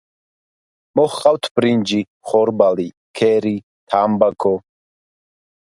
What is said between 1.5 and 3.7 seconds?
ბრინჯი, ხორბალი, ქერი,